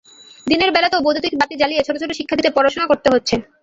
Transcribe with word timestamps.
দিনের 0.47 0.73
বেলাতেও 0.75 1.03
বৈদ্যুতিক 1.05 1.33
বাতি 1.39 1.55
জ্বালিয়ে 1.57 1.85
ছোট 1.87 1.95
ছোট 2.01 2.11
শিক্ষার্থীদের 2.19 2.55
পড়াশোনা 2.55 2.89
করতে 2.91 3.07
হচ্ছে। 3.13 3.35